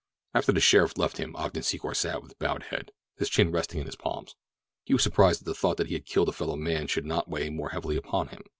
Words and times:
After 0.33 0.51
the 0.51 0.59
sheriff 0.59 0.97
left 0.97 1.17
him 1.17 1.35
Ogden 1.35 1.61
Secor 1.61 1.95
sat 1.95 2.23
with 2.23 2.39
bowed 2.39 2.63
head, 2.63 2.91
his 3.17 3.29
chin 3.29 3.51
resting 3.51 3.79
in 3.81 3.85
his 3.85 3.95
palms. 3.95 4.35
He 4.83 4.93
was 4.95 5.03
surprised 5.03 5.41
that 5.41 5.45
the 5.45 5.53
thought 5.53 5.77
that 5.77 5.89
he 5.89 5.93
had 5.93 6.07
killed 6.07 6.29
a 6.29 6.33
fellow 6.33 6.55
man 6.55 6.87
should 6.87 7.05
not 7.05 7.29
weigh 7.29 7.51
more 7.51 7.69
heavily 7.69 7.97
upon 7.97 8.29
him. 8.29 8.41